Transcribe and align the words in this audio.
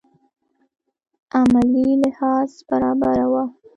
عملي 1.39 1.87
لحاظ 2.03 2.51
برابره 2.69 3.25
وه. 3.33 3.43